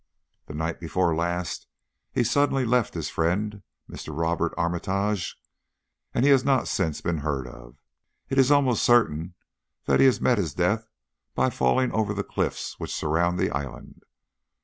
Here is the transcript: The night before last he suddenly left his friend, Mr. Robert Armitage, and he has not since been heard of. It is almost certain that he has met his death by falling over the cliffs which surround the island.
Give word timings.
The 0.47 0.55
night 0.55 0.79
before 0.79 1.15
last 1.15 1.67
he 2.11 2.23
suddenly 2.23 2.65
left 2.65 2.95
his 2.95 3.11
friend, 3.11 3.61
Mr. 3.87 4.17
Robert 4.19 4.51
Armitage, 4.57 5.37
and 6.11 6.25
he 6.25 6.31
has 6.31 6.43
not 6.43 6.67
since 6.67 7.01
been 7.01 7.19
heard 7.19 7.45
of. 7.45 7.75
It 8.27 8.39
is 8.39 8.49
almost 8.49 8.81
certain 8.81 9.35
that 9.85 9.99
he 9.99 10.07
has 10.07 10.19
met 10.19 10.39
his 10.39 10.55
death 10.55 10.87
by 11.35 11.51
falling 11.51 11.91
over 11.91 12.15
the 12.15 12.23
cliffs 12.23 12.79
which 12.79 12.95
surround 12.95 13.37
the 13.37 13.51
island. 13.51 14.01